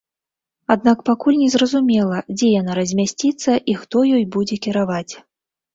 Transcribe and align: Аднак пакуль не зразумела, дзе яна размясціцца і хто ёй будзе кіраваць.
Аднак 0.75 1.03
пакуль 1.09 1.37
не 1.43 1.49
зразумела, 1.55 2.17
дзе 2.37 2.47
яна 2.61 2.71
размясціцца 2.81 3.53
і 3.73 3.81
хто 3.85 3.97
ёй 4.19 4.23
будзе 4.39 4.55
кіраваць. 4.67 5.09